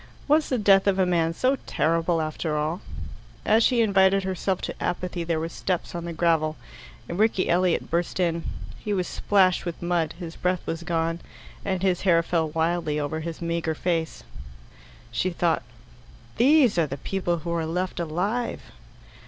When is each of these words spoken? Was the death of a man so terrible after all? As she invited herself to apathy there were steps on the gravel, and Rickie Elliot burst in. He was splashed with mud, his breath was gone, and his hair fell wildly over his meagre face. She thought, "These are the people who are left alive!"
Was 0.27 0.49
the 0.49 0.57
death 0.57 0.87
of 0.87 0.97
a 0.97 1.05
man 1.05 1.31
so 1.31 1.57
terrible 1.67 2.23
after 2.23 2.57
all? 2.57 2.81
As 3.45 3.63
she 3.63 3.81
invited 3.83 4.23
herself 4.23 4.59
to 4.63 4.73
apathy 4.83 5.23
there 5.23 5.39
were 5.39 5.47
steps 5.47 5.93
on 5.93 6.05
the 6.05 6.11
gravel, 6.11 6.57
and 7.07 7.19
Rickie 7.19 7.47
Elliot 7.47 7.91
burst 7.91 8.19
in. 8.19 8.43
He 8.79 8.93
was 8.93 9.05
splashed 9.07 9.63
with 9.63 9.79
mud, 9.79 10.13
his 10.17 10.35
breath 10.35 10.65
was 10.65 10.81
gone, 10.81 11.19
and 11.63 11.83
his 11.83 12.01
hair 12.01 12.23
fell 12.23 12.49
wildly 12.49 12.99
over 12.99 13.19
his 13.19 13.43
meagre 13.43 13.75
face. 13.75 14.23
She 15.11 15.29
thought, 15.29 15.61
"These 16.37 16.79
are 16.79 16.87
the 16.87 16.97
people 16.97 17.37
who 17.37 17.51
are 17.51 17.67
left 17.67 17.99
alive!" 17.99 18.63